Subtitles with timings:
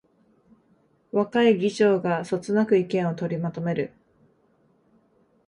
[1.11, 3.93] 若い議長がそつなく意見を取りまとめる